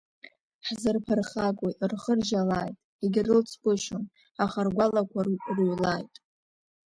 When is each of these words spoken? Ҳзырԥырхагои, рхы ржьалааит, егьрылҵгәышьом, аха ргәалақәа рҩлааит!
Ҳзырԥырхагои, 0.65 1.75
рхы 1.91 2.13
ржьалааит, 2.17 2.77
егьрылҵгәышьом, 3.03 4.03
аха 4.43 4.59
ргәалақәа 4.67 5.19
рҩлааит! 5.55 6.13